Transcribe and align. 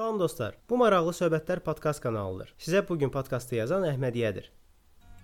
Salam 0.00 0.16
dostlar. 0.20 0.54
Bu 0.70 0.78
maraqlı 0.80 1.12
söhbətlər 1.12 1.60
podkast 1.60 2.00
kanalıdır. 2.00 2.54
Sizə 2.66 2.80
bu 2.88 2.94
gün 3.02 3.10
podkastı 3.12 3.58
yazan 3.58 3.82
Əhmədiyədir. 3.84 4.46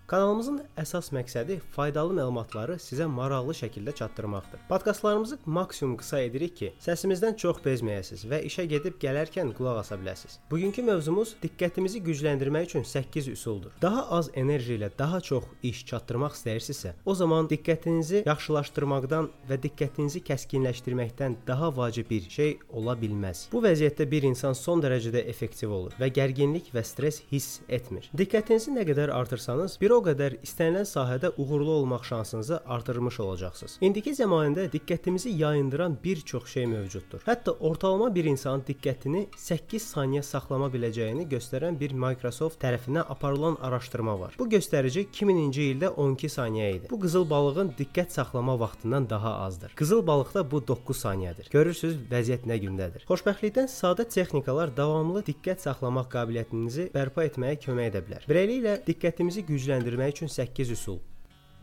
Kanalımızın 0.06 0.60
əsas 0.78 1.08
məqsədi 1.10 1.56
faydalı 1.74 2.14
məlumatları 2.14 2.76
sizə 2.78 3.08
maraqlı 3.10 3.56
şəkildə 3.58 3.94
çatdırmaqdır. 3.98 4.60
Podkastlarımızı 4.68 5.38
maksimum 5.46 5.96
qısa 5.98 6.20
edirik 6.22 6.52
ki, 6.56 6.68
səsimizdən 6.84 7.34
çox 7.42 7.58
bezməyəsiniz 7.64 8.22
və 8.30 8.38
işə 8.46 8.68
gedib 8.70 9.00
gələrkən 9.02 9.50
qulaq 9.58 9.80
asa 9.80 9.98
biləsiniz. 9.98 10.36
Bugünkü 10.50 10.84
mövzumuz 10.86 11.32
diqqətimizi 11.42 12.04
gücləndirmək 12.06 12.68
üçün 12.68 12.86
8 12.86 13.28
üsuldur. 13.32 13.72
Daha 13.82 14.04
az 14.18 14.30
enerji 14.34 14.76
ilə 14.78 14.92
daha 14.98 15.20
çox 15.20 15.48
iş 15.62 15.82
çatdırmaq 15.90 16.38
istəyirsinizsə, 16.38 16.94
o 17.04 17.14
zaman 17.14 17.50
diqqətinizi 17.50 18.22
yaxşılaşdırmaqdan 18.28 19.28
və 19.50 19.58
diqqətinizi 19.66 20.22
kəskinləşdirməkdən 20.30 21.36
daha 21.50 21.72
vacib 21.76 22.10
bir 22.10 22.30
şey 22.30 22.54
ola 22.70 22.94
bilməz. 23.02 23.48
Bu 23.50 23.64
vəziyyətdə 23.66 24.06
bir 24.14 24.30
insan 24.30 24.54
son 24.54 24.86
dərəcədə 24.86 25.26
effektiv 25.34 25.74
olur 25.80 25.98
və 25.98 26.12
gərginlik 26.14 26.70
və 26.70 26.86
stress 26.86 27.26
hiss 27.32 27.58
etmir. 27.66 28.06
Diqqətinizi 28.14 28.70
nə 28.78 28.86
qədər 28.86 29.10
artırsanız, 29.10 29.80
bir 29.82 29.95
o 29.96 30.02
qədər 30.04 30.36
istənilən 30.44 30.84
sahədə 30.88 31.30
uğurlu 31.40 31.70
olmaq 31.80 32.04
şansınızı 32.04 32.60
artırmış 32.66 33.20
olacaqsınız. 33.20 33.78
İndiki 33.80 34.12
zəmanədə 34.18 34.66
diqqətimizi 34.72 35.32
yayındıran 35.40 35.96
bir 36.04 36.20
çox 36.20 36.46
şey 36.52 36.66
mövcuddur. 36.66 37.22
Hətta 37.26 37.54
ortalama 37.60 38.14
bir 38.14 38.24
insanın 38.28 38.64
diqqətini 38.68 39.26
8 39.36 39.86
saniyə 39.94 40.22
saxlama 40.22 40.68
biləcəyini 40.74 41.24
göstərən 41.30 41.78
bir 41.80 41.94
Microsoft 41.96 42.60
tərəfindən 42.62 43.08
aparılan 43.08 43.56
araşdırma 43.62 44.18
var. 44.20 44.36
Bu 44.38 44.48
göstərici 44.52 45.06
2000-ci 45.12 45.68
ildə 45.72 45.88
12 45.88 46.32
saniyə 46.36 46.68
idi. 46.76 46.90
Bu 46.90 47.00
qızıl 47.00 47.28
balığın 47.30 47.72
diqqət 47.78 48.12
saxlama 48.18 48.58
vaxtından 48.60 49.10
daha 49.10 49.34
azdır. 49.46 49.72
Qızıl 49.76 50.06
balıqda 50.06 50.44
bu 50.50 50.62
9 50.68 51.02
saniyədir. 51.04 51.50
Görürsüz, 51.50 51.96
vəziyyət 52.10 52.44
nə 52.50 52.60
gündədir. 52.66 53.06
Xoşbəxtlikdən 53.08 53.70
sadə 53.72 54.08
texnikalar 54.08 54.76
davamlı 54.76 55.24
diqqət 55.26 55.64
saxlamaq 55.64 56.10
qabiliyyətinizi 56.12 56.90
bərpa 56.94 57.26
etməyə 57.30 57.58
kömək 57.64 57.92
edə 57.92 58.04
bilər. 58.06 58.28
Beləliklə 58.28 58.78
diqqətimizi 58.86 59.46
gücləndirmək 59.48 59.85
gücləndirmək 59.86 60.10
üçün 60.10 60.26
8 60.26 60.70
üsul. 60.70 60.98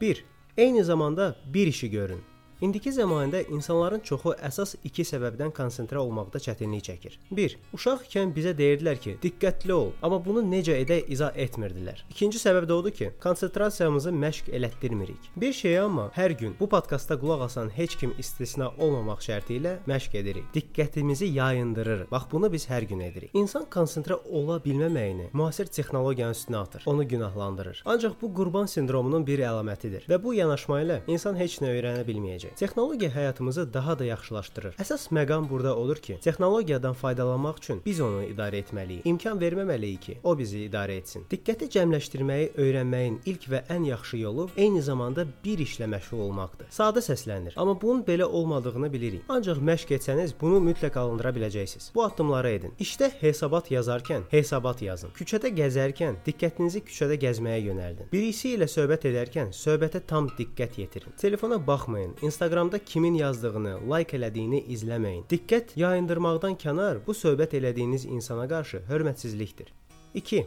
1. 0.02 0.26
Eyni 0.58 0.84
zamanda 0.84 1.36
bir 1.46 1.68
işi 1.68 1.90
görün. 1.90 2.33
İndiki 2.64 2.94
zəmanədə 2.96 3.42
insanların 3.52 4.00
çoxu 4.08 4.32
əsas 4.48 4.78
iki 4.88 5.04
səbəbdən 5.04 5.50
konsentrə 5.52 6.00
olmaqda 6.00 6.40
çətinlik 6.46 6.86
çəkir. 6.86 7.18
1. 7.36 7.56
Uşaq 7.76 8.06
ikən 8.06 8.30
bizə 8.32 8.54
deyirdilər 8.56 9.02
ki, 9.04 9.18
diqqətli 9.26 9.74
ol, 9.76 9.90
amma 10.00 10.22
bunu 10.24 10.40
necə 10.48 10.78
edək 10.80 11.10
izah 11.12 11.36
etmirdilər. 11.44 12.06
İkinci 12.14 12.40
səbəb 12.40 12.70
də 12.70 12.78
odur 12.78 12.96
ki, 12.96 13.10
konsentrasiyamızı 13.26 14.14
məşq 14.16 14.52
elətdirmirik. 14.56 15.28
Bir 15.36 15.52
şeyə 15.58 15.82
amma 15.90 16.06
hər 16.16 16.38
gün 16.40 16.54
bu 16.62 16.70
podkastda 16.72 17.18
qulaq 17.20 17.44
asan 17.50 17.74
heç 17.76 17.98
kim 18.00 18.14
istisna 18.24 18.70
olmamaq 18.78 19.20
şərti 19.28 19.60
ilə 19.60 19.76
məşq 19.92 20.16
edirik. 20.22 20.48
Diqqətimizi 20.56 21.34
yayındırır. 21.36 22.06
Bax 22.16 22.32
bunu 22.32 22.52
biz 22.54 22.70
hər 22.72 22.88
gün 22.88 23.04
edirik. 23.10 23.36
İnsan 23.36 23.68
konsentrə 23.76 24.22
ola 24.32 24.62
bilməməyini 24.64 25.34
müasir 25.36 25.68
texnologiyanın 25.68 26.40
üstünə 26.40 26.64
atır. 26.64 26.88
Onu 26.88 27.08
günahlandırır. 27.08 27.84
Ancaq 27.86 28.16
bu 28.22 28.32
qurban 28.40 28.72
sindromunun 28.72 29.28
bir 29.28 29.44
əlamətidir 29.52 30.08
və 30.08 30.24
bu 30.24 30.38
yanaşma 30.40 30.80
ilə 30.88 31.02
insan 31.12 31.36
heç 31.36 31.60
nə 31.60 31.76
öyrənə 31.76 32.08
bilməyəcək. 32.08 32.53
Texnologiya 32.56 33.12
həyatımızı 33.16 33.74
daha 33.74 34.00
da 34.00 34.06
yaxşılaşdırır. 34.06 34.76
Əsas 34.78 35.08
məqam 35.12 35.50
burada 35.50 35.76
odur 35.78 35.98
ki, 35.98 36.18
texnologiyadan 36.22 36.94
faydalanmaq 36.94 37.58
üçün 37.58 37.82
biz 37.86 38.02
onu 38.02 38.24
idarə 38.24 38.62
etməliyik. 38.62 39.02
İmkan 39.10 39.40
verməməliyik 39.42 40.00
ki, 40.00 40.18
o 40.24 40.38
bizi 40.38 40.68
idarə 40.68 40.98
etsin. 41.02 41.26
Diqqəti 41.32 41.70
cəmləşdirməyi 41.74 42.52
öyrənməyin 42.58 43.18
ilk 43.26 43.48
və 43.50 43.64
ən 43.74 43.88
yaxşı 43.90 44.18
yolu 44.18 44.50
eyni 44.58 44.82
zamanda 44.82 45.26
bir 45.46 45.64
işlə 45.66 45.90
məşğul 45.96 46.22
olmaqdır. 46.28 46.70
Sadə 46.72 47.02
səslənir, 47.02 47.58
amma 47.58 47.76
bunun 47.82 48.04
belə 48.06 48.24
olmadığını 48.24 48.94
bilirik. 48.94 49.26
Ancaq 49.30 49.58
məşq 49.58 49.96
etsəniz 49.98 50.36
bunu 50.42 50.62
mütləq 50.70 51.00
alındıra 51.00 51.34
biləcəksiniz. 51.36 51.90
Bu 51.96 52.04
addımları 52.06 52.50
edin. 52.50 52.78
İşdə 52.80 53.10
hesabat 53.20 53.72
yazarkən 53.72 54.30
hesabat 54.32 54.82
yazın. 54.82 55.16
Küçədə 55.18 55.50
gəzərkən 55.58 56.22
diqqətinizi 56.26 56.84
küçədə 56.86 57.18
gəzməyə 57.26 57.60
yönəldin. 57.70 58.12
Birisi 58.14 58.54
ilə 58.58 58.70
söhbət 58.70 59.10
edərkən 59.10 59.54
söhbətə 59.58 60.06
tam 60.08 60.30
diqqət 60.38 60.80
yetirin. 60.84 61.18
Telefona 61.18 61.58
baxmayın. 61.68 62.16
Instagram 62.22 62.43
Instagramda 62.44 62.80
kimin 62.86 63.14
yazdığını, 63.16 63.78
like 63.88 64.18
elədiyini 64.18 64.58
izləməyin. 64.76 65.22
Diqqət 65.32 65.78
yayındırmaqdan 65.80 66.58
kənar 66.60 66.98
bu 67.06 67.16
söhbət 67.16 67.56
elədiyiniz 67.56 68.04
insana 68.04 68.50
qarşı 68.52 68.82
hörmətsizlikdir. 68.90 69.72
2. 70.14 70.42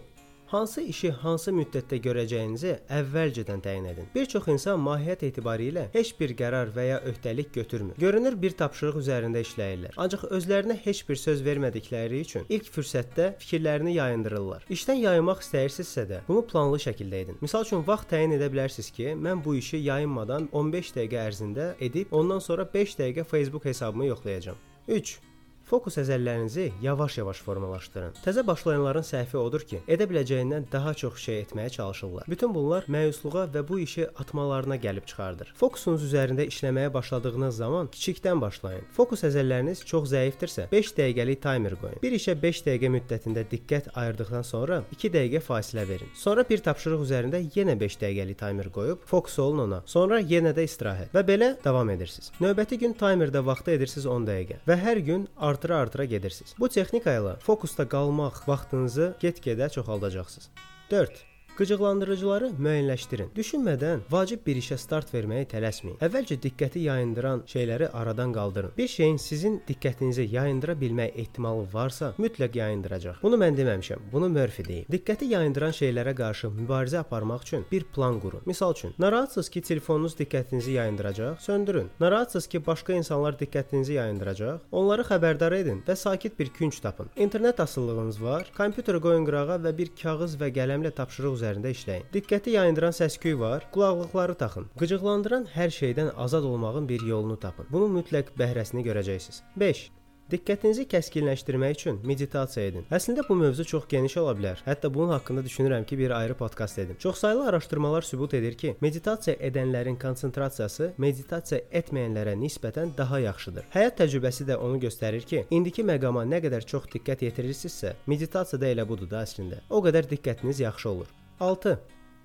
Hansı 0.47 0.83
işi 0.87 1.11
hansı 1.11 1.51
müddətdə 1.51 1.99
görəcəyinizi 2.05 2.77
əvvəlcədən 2.95 3.63
təyin 3.65 3.89
edin. 3.91 4.07
Bir 4.15 4.29
çox 4.31 4.47
insan 4.53 4.79
mahiyyət 4.79 5.25
etibarilə 5.27 5.89
heç 5.95 6.13
bir 6.21 6.37
qərar 6.39 6.71
və 6.77 6.85
ya 6.87 7.01
öhdəlik 7.11 7.51
götürmür. 7.55 7.97
Görünür 7.99 8.37
bir 8.43 8.55
tapşırıq 8.61 9.01
üzərində 9.01 9.43
işləyirlər. 9.43 9.99
Ancaq 9.99 10.29
özlərinə 10.39 10.79
heç 10.87 11.03
bir 11.09 11.19
söz 11.19 11.43
vermədikləri 11.43 12.23
üçün 12.23 12.47
ilk 12.49 12.71
fürsətdə 12.77 13.33
fikirlərini 13.43 13.97
yayındırırlar. 13.99 14.71
İşdən 14.71 15.03
yayınmaq 15.03 15.43
istəyirsinizsə 15.43 16.07
də, 16.13 16.23
bunu 16.29 16.47
planlı 16.47 16.79
şəkildə 16.87 17.25
edin. 17.27 17.43
Məsəl 17.43 17.67
üçün 17.67 17.83
vaxt 17.91 18.13
təyin 18.15 18.39
edə 18.39 18.47
bilərsiniz 18.53 18.95
ki, 18.95 19.17
mən 19.19 19.43
bu 19.45 19.59
işi 19.59 19.83
yayınmadan 19.83 20.47
15 20.53 20.95
dəqiqə 21.01 21.25
ərzində 21.27 21.73
edib, 21.83 22.15
ondan 22.15 22.39
sonra 22.39 22.71
5 22.75 23.01
dəqiqə 23.03 23.27
Facebook 23.27 23.67
hesabımı 23.67 24.13
yoxlayacağam. 24.15 24.63
3. 24.87 25.19
Fokus 25.67 25.97
əzəllərinizi 25.99 26.69
yavaş-yavaş 26.79 27.41
formalaşdırın. 27.43 28.13
Təzə 28.23 28.45
başlayanların 28.47 29.03
səhvi 29.03 29.35
odur 29.41 29.65
ki, 29.67 29.81
edə 29.91 30.07
biləcəyindən 30.07 30.69
daha 30.71 30.93
çox 30.95 31.17
şey 31.19 31.41
etməyə 31.43 31.73
çalışırlar. 31.75 32.29
Bütün 32.31 32.53
bunlar 32.55 32.85
məyusluğa 32.87 33.49
və 33.51 33.65
bu 33.67 33.81
işi 33.83 34.07
atmalarına 34.07 34.77
gəlib 34.85 35.09
çıxardır. 35.11 35.51
Fokusunuz 35.59 36.05
üzərində 36.07 36.47
işləməyə 36.47 36.93
başladığınız 36.95 37.57
zaman 37.57 37.91
kiçikdən 37.97 38.41
başlayın. 38.41 38.85
Fokus 38.95 39.27
əzəlləriniz 39.27 39.83
çox 39.91 40.07
zəifdirsə, 40.13 40.69
5 40.71 40.93
dəqiqəlik 41.01 41.43
taymer 41.43 41.75
qoyun. 41.81 41.99
Bir 42.05 42.15
işə 42.15 42.37
5 42.47 42.63
dəqiqə 42.69 42.93
müddətində 42.95 43.43
diqqət 43.51 43.91
ayırdıqdan 43.99 44.47
sonra 44.47 44.85
2 44.95 45.13
dəqiqə 45.19 45.43
fasilə 45.49 45.89
verin. 45.91 46.15
Sonra 46.15 46.47
bir 46.47 46.63
tapşırıq 46.63 47.03
üzərində 47.09 47.43
yenə 47.59 47.75
5 47.83 47.99
dəqiqəlik 48.05 48.39
taymer 48.39 48.71
qoyub 48.71 49.03
fokus 49.11 49.41
olun 49.43 49.65
ona. 49.67 49.83
Sonra 49.87 50.23
yenə 50.23 50.55
də 50.55 50.63
istirahət 50.71 51.11
və 51.11 51.27
belə 51.27 51.53
davam 51.67 51.91
edirsiniz. 51.91 52.31
Növbəti 52.39 52.79
gün 52.87 52.95
taymerdə 52.95 53.43
vaxtı 53.43 53.75
edirsiniz 53.75 54.07
10 54.15 54.31
dəqiqə 54.31 54.63
və 54.71 54.81
hər 54.87 55.03
gün 55.11 55.27
artıra-artıra 55.57 56.05
gedirsiniz. 56.05 56.55
Bu 56.61 56.69
texnika 56.69 57.17
ilə 57.17 57.37
fokusda 57.47 57.89
qalmaq 57.89 58.45
vaxtınızı 58.49 59.15
get-gedə 59.23 59.71
çoxaldacaqsınız. 59.79 60.51
4. 60.91 61.25
Qıcıqlandırıcıları 61.57 62.51
müəyyənləşdirin. 62.61 63.31
Düşünmədən 63.33 64.03
vacib 64.13 64.43
bir 64.45 64.59
işə 64.61 64.77
start 64.77 65.09
verməyə 65.15 65.47
tələsməyin. 65.49 65.95
Əvvəlcə 66.05 66.37
diqqəti 66.43 66.83
yayındıran 66.85 67.47
şeyləri 67.49 67.87
aradan 67.97 68.35
qaldırın. 68.37 68.75
Bir 68.77 68.89
şeyin 68.93 69.17
sizin 69.17 69.55
diqqətinizi 69.69 70.27
yayındıra 70.35 70.75
bilmək 70.77 71.17
ehtimalı 71.23 71.65
varsa, 71.73 72.11
mütləq 72.19 72.59
yayındıracaq. 72.61 73.23
Bunu 73.23 73.39
mən 73.41 73.57
deməmişəm. 73.57 74.03
Bunu 74.13 74.29
Murphy 74.35 74.67
deyib. 74.69 74.91
Diqqəti 74.93 75.31
yayındıran 75.31 75.73
şeylərə 75.79 76.13
qarşı 76.19 76.51
mübarizə 76.59 76.99
aparmaq 77.01 77.49
üçün 77.49 77.65
bir 77.73 77.89
plan 77.95 78.21
qurun. 78.21 78.45
Misal 78.45 78.77
üçün, 78.77 78.93
narahatsınız 78.99 79.49
ki, 79.49 79.63
telefonunuz 79.63 80.19
diqqətinizi 80.21 80.77
yayındıracaq, 80.77 81.41
söndürün. 81.41 81.89
Narahatsınız 82.01 82.47
ki, 82.47 82.67
başqa 82.67 82.93
insanlar 82.93 83.41
diqqətinizi 83.41 83.97
yayındıracaq, 83.97 84.61
onları 84.73 85.09
xəbərdar 85.09 85.57
edin 85.63 85.81
və 85.89 85.97
sakit 85.97 86.39
bir 86.39 86.53
künc 86.53 86.83
tapın. 86.83 87.09
İnternet 87.17 87.61
asıllığınız 87.61 88.23
var, 88.23 88.53
kompüteri 88.57 89.01
qoyun 89.01 89.25
qırağa 89.25 89.57
və 89.65 89.77
bir 89.79 89.97
kağız 90.03 90.37
və 90.37 90.53
qələmlə 90.53 90.93
tapşırıq 90.93 91.33
üzərində 91.33 91.46
işləyin. 91.55 92.09
Diqqəti 92.13 92.57
yayındıran 92.57 92.93
səs-küy 92.93 93.39
var, 93.39 93.69
qulaqlıqları 93.75 94.35
taxın. 94.35 94.71
Qıcıqlandıran 94.79 95.47
hər 95.55 95.71
şeydən 95.81 96.15
azad 96.17 96.45
olmağın 96.45 96.89
bir 96.89 97.01
yolunu 97.01 97.37
tapın. 97.41 97.67
Bunu 97.71 98.01
mütləq 98.01 98.35
bəhrəsini 98.39 98.83
görəcəksiniz. 98.89 99.43
5. 99.57 99.91
Diqqətinizi 100.27 100.89
kəskinləşdirmək 100.91 101.77
üçün 101.77 101.99
meditasiya 102.03 102.65
edin. 102.67 102.87
Əslində 102.91 103.23
bu 103.29 103.37
mövzu 103.39 103.63
çox 103.71 103.85
geniş 103.87 104.17
ola 104.19 104.33
bilər. 104.35 104.59
Hətta 104.67 104.89
bunun 104.95 105.13
haqqında 105.15 105.45
düşünürəm 105.47 105.85
ki, 105.87 105.99
bir 105.99 106.11
ayrı 106.17 106.35
podkast 106.35 106.79
edim. 106.83 106.97
Çoxsaylı 106.99 107.47
araşdırmalar 107.49 108.03
sübut 108.03 108.35
edir 108.35 108.57
ki, 108.59 108.73
meditasiya 108.81 109.37
edənlərin 109.37 109.99
konsentrasiyası 110.03 110.89
meditasiya 110.99 111.61
etməyənlərə 111.71 112.35
nisbətən 112.41 112.97
daha 112.99 113.21
yaxşıdır. 113.23 113.69
Həyat 113.77 114.01
təcrübəsi 114.01 114.49
də 114.49 114.57
onu 114.57 114.81
göstərir 114.83 115.23
ki, 115.31 115.45
indiki 115.51 115.87
məqama 115.87 116.27
nə 116.27 116.43
qədər 116.43 116.67
çox 116.67 116.91
diqqət 116.97 117.23
yetirirsinizsə, 117.29 117.95
meditasiyada 118.11 118.75
elə 118.75 118.89
budur 118.89 119.07
da 119.15 119.23
əslində. 119.23 119.63
O 119.71 119.79
qədər 119.87 120.11
diqqətiniz 120.11 120.65
yaxşı 120.67 120.91
olur. 120.91 121.15
6. 121.41 121.79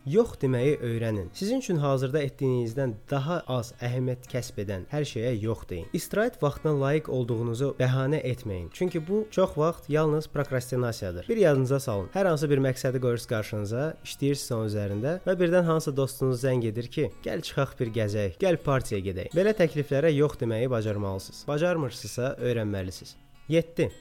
Yox 0.05 0.31
deməyi 0.41 0.79
öyrənin. 0.81 1.27
Sizin 1.33 1.59
üçün 1.61 1.77
hazırda 1.77 2.23
etdiyinizdən 2.25 2.95
daha 3.11 3.35
az 3.47 3.67
əhəmiyyət 3.85 4.25
kəsb 4.31 4.57
edən 4.63 4.87
hər 4.89 5.05
şeyə 5.05 5.35
yox 5.43 5.67
deyin. 5.69 5.85
İstirahət 5.93 6.39
vaxtına 6.41 6.73
layiq 6.81 7.11
olduğunuzu 7.13 7.75
bəhanə 7.77 8.23
etməyin. 8.31 8.71
Çünki 8.73 9.03
bu 9.07 9.27
çox 9.31 9.53
vaxt 9.57 9.89
yalnız 9.89 10.27
prokrastinasiyadır. 10.33 11.29
Bir 11.29 11.37
yadınıza 11.37 11.79
salın. 11.79 12.09
Hər 12.15 12.27
hansı 12.33 12.49
bir 12.49 12.65
məqsədi 12.65 13.01
qoyursunuz 13.03 13.29
qarşınıza, 13.29 13.87
işləyirsiniz 14.03 14.57
onun 14.57 14.71
üzərində 14.73 15.17
və 15.27 15.37
birdən 15.37 15.69
hansı 15.69 15.93
dostunuz 15.97 16.41
zəng 16.41 16.65
edir 16.65 16.89
ki, 16.89 17.11
gəl 17.21 17.45
çıxaq 17.45 17.77
bir 17.79 17.93
gəzək, 18.01 18.39
gəl 18.41 18.57
partiyaya 18.65 19.05
gedək. 19.11 19.35
Belə 19.37 19.53
təkliflərə 19.53 20.15
yox 20.17 20.39
deməyi 20.41 20.71
bacarmalısınız. 20.71 21.45
Bacarmırsınızsa 21.47 22.37
öyrənməlisiniz. 22.41 23.19
7. 23.49 23.91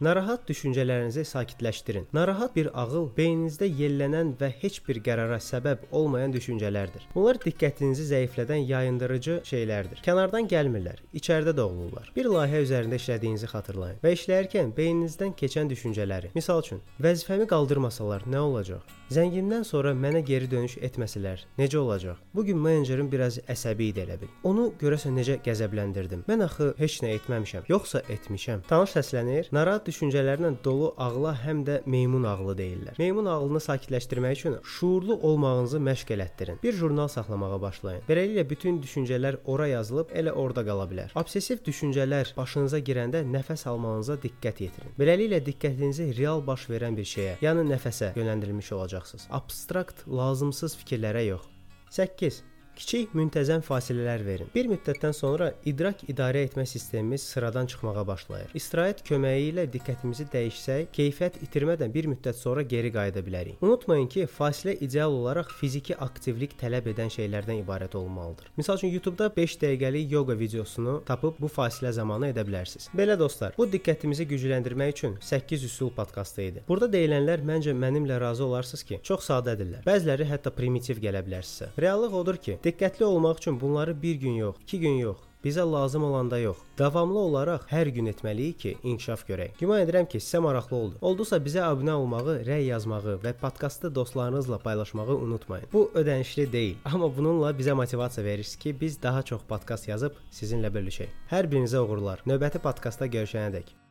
Narahat 0.00 0.48
düşüncələrinizi 0.48 1.24
sakitləşdirin. 1.24 2.06
Narahat 2.16 2.54
bir 2.56 2.70
ağıl 2.72 3.10
beyninizdə 3.16 3.66
yellənən 3.68 4.30
və 4.40 4.48
heç 4.62 4.78
bir 4.86 4.96
qərara 5.04 5.36
səbəb 5.44 5.82
olmayan 5.92 6.32
düşüncələrdir. 6.32 7.02
Bunlar 7.14 7.36
diqqətinizi 7.42 8.06
zəiflədən 8.08 8.64
yayındırıcı 8.64 9.34
şeylərdir. 9.50 10.00
Kənardan 10.06 10.48
gəlmirlər, 10.48 11.02
içəridə 11.12 11.52
doğulurlar. 11.58 12.08
Bir 12.16 12.30
layihə 12.32 12.62
üzərində 12.64 12.96
işlədiyinizi 12.96 13.50
xatırlayın 13.52 14.00
və 14.00 14.14
işləyərkən 14.16 14.72
beyninizdən 14.78 15.36
keçən 15.36 15.68
düşüncələri. 15.68 16.32
Məsəl 16.32 16.64
üçün, 16.64 16.80
vəzifəmi 16.96 17.50
qaldırmasalar 17.52 18.24
nə 18.24 18.40
olacaq? 18.40 18.96
Zəngindən 19.10 19.64
sonra 19.66 19.90
mənə 19.90 20.20
geri 20.24 20.46
dönüş 20.48 20.78
etməsələr 20.86 21.44
necə 21.58 21.76
olacaq? 21.76 22.16
Bu 22.32 22.44
gün 22.46 22.60
menecerim 22.62 23.08
biraz 23.12 23.40
əsəbi 23.50 23.90
idi 23.90 24.04
elə 24.06 24.16
bil. 24.20 24.32
Onu 24.46 24.68
görəsən 24.80 25.16
necə 25.18 25.40
qəzəbləndirdim. 25.44 26.22
Mən 26.30 26.44
axı 26.46 26.68
heç 26.78 27.00
nə 27.02 27.16
etməmişəm, 27.18 27.66
yoxsa 27.68 28.04
etmişəm. 28.06 28.62
Tanış 28.70 28.94
səslənir. 28.94 29.50
Narahat 29.52 29.89
düşüncələrlə 29.90 30.54
dolu 30.64 30.92
ağla 30.98 31.34
həm 31.44 31.62
də 31.66 31.80
meymun 31.90 32.24
ağlı 32.30 32.56
deyirlər. 32.58 32.98
Meymun 32.98 33.28
ağlını 33.30 33.60
sakitləşdirmək 33.66 34.38
üçün 34.38 34.56
şuurlu 34.76 35.18
olmağınızı 35.28 35.82
məşq 35.90 36.14
elətdirin. 36.16 36.60
Bir 36.62 36.72
jurnal 36.80 37.08
saxlamağa 37.12 37.60
başlayın. 37.62 38.06
Beləliklə 38.08 38.46
bütün 38.50 38.80
düşüncələr 38.82 39.40
ora 39.44 39.66
yazılıb 39.74 40.14
elə 40.16 40.32
orada 40.32 40.64
qala 40.66 40.86
bilər. 40.90 41.14
Obsessiv 41.20 41.64
düşüncələr 41.66 42.34
başınıza 42.36 42.80
girəndə 42.90 43.24
nəfəs 43.36 43.66
almağınıza 43.70 44.18
diqqət 44.24 44.64
yetirin. 44.66 44.94
Beləliklə 44.98 45.42
diqqətinizi 45.50 46.10
real 46.18 46.44
baş 46.46 46.68
verən 46.72 46.96
bir 46.98 47.08
şeyə, 47.08 47.38
yəni 47.44 47.66
nəfəsə 47.74 48.14
yönləndirilmiş 48.18 48.72
olacaqsınız. 48.78 49.26
Abstrakt, 49.40 50.06
lazımsız 50.08 50.78
fikirlərə 50.82 51.26
yox. 51.28 51.48
8. 51.90 52.42
Kiçik, 52.78 53.12
müntəzəm 53.18 53.60
fasilələr 53.64 54.22
verin. 54.24 54.48
Bir 54.54 54.68
müddətdən 54.70 55.12
sonra 55.16 55.50
idrak 55.68 56.00
idarə 56.08 56.44
etmə 56.46 56.64
sistemimiz 56.66 57.22
sıradan 57.28 57.66
çıxmağa 57.68 58.06
başlayır. 58.08 58.54
İstirahət 58.56 59.02
köməyi 59.06 59.50
ilə 59.50 59.66
diqqətimizi 59.72 60.24
dəyişsək, 60.32 60.88
keyfiyyət 60.96 61.36
itirmədən 61.44 61.92
bir 61.92 62.08
müddət 62.10 62.38
sonra 62.40 62.62
geri 62.62 62.92
qayıda 62.94 63.22
bilərik. 63.26 63.58
Unutmayın 63.60 64.08
ki, 64.14 64.24
fasilə 64.38 64.76
ideal 64.80 65.12
olaraq 65.12 65.52
fiziki 65.58 65.96
aktivlik 66.06 66.56
tələb 66.60 66.88
edən 66.94 67.12
şeylərdən 67.12 67.60
ibarət 67.64 67.96
olmalıdır. 68.00 68.48
Məsəl 68.58 68.80
üçün 68.80 68.94
YouTube-da 68.94 69.28
5 69.36 69.58
dəqiqəlik 69.64 70.16
yoga 70.16 70.38
videosunu 70.38 70.96
tapıb 71.10 71.36
bu 71.42 71.52
fasilə 71.52 71.92
zamanı 71.92 72.30
edə 72.32 72.46
bilərsiniz. 72.48 72.88
Belə 72.96 73.18
dostlar, 73.18 73.54
bu 73.58 73.68
diqqətimizi 73.74 74.28
gücləndirmək 74.30 74.94
üçün 74.96 75.18
8 75.20 75.68
üsul 75.68 75.92
podkastı 75.98 76.46
idi. 76.48 76.64
Burada 76.68 76.88
deyilənlər 76.94 77.44
məncə 77.52 77.76
mənimlə 77.76 78.20
razı 78.24 78.46
olarsınız 78.48 78.86
ki, 78.88 79.02
çox 79.04 79.28
sadədirlər. 79.28 79.84
Bəziləri 79.84 80.30
hətta 80.32 80.54
primitiv 80.54 81.02
gələ 81.04 81.20
bilər 81.26 81.44
sizə. 81.44 81.70
Reallıq 81.80 82.16
odur 82.22 82.40
ki, 82.40 82.56
Diqqətli 82.70 83.04
olmaq 83.04 83.38
üçün 83.38 83.60
bunları 83.60 84.02
bir 84.02 84.14
gün 84.14 84.30
yox, 84.30 84.56
2 84.62 84.80
gün 84.80 84.98
yox, 84.98 85.16
bizə 85.44 85.72
lazım 85.72 86.04
olanda 86.04 86.38
yox, 86.38 86.58
davamlı 86.78 87.18
olaraq 87.18 87.64
hər 87.70 87.88
gün 87.96 88.06
etməliyik 88.12 88.58
ki, 88.62 88.76
inkişaf 88.82 89.24
görək. 89.30 89.56
Güman 89.58 89.82
edirəm 89.82 90.06
ki, 90.12 90.20
sizə 90.22 90.38
maraqlı 90.44 90.76
oldu. 90.76 91.00
Oldusa 91.00 91.40
bizə 91.42 91.64
abunə 91.66 91.96
olmağı, 91.98 92.36
rəy 92.46 92.68
yazmağı 92.68 93.16
və 93.24 93.34
podkastı 93.42 93.94
dostlarınızla 93.94 94.58
paylaşmağı 94.58 95.16
unutmayın. 95.16 95.66
Bu 95.72 95.90
ödənişli 95.94 96.46
deyil, 96.52 96.78
amma 96.94 97.10
bununla 97.16 97.50
bizə 97.50 97.74
motivasiya 97.82 98.26
verirsiniz 98.26 98.62
ki, 98.62 98.76
biz 98.80 99.02
daha 99.02 99.22
çox 99.22 99.42
podkast 99.48 99.88
yazıb 99.88 100.24
sizinlə 100.30 100.70
bölüşək. 100.78 101.10
Hər 101.34 101.50
birinizə 101.50 101.82
uğurlar. 101.82 102.22
Növbəti 102.26 102.62
podkastda 102.62 103.10
görüşənədək 103.18 103.89